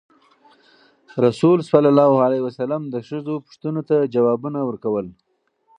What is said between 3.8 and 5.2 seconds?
ته ځوابونه ورکول.